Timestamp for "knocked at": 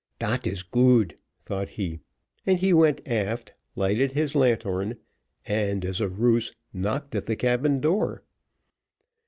6.73-7.27